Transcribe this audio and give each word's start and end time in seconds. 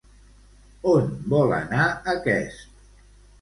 On 0.91 1.11
vol 1.33 1.53
anar 1.59 1.85
aquest? 2.15 2.67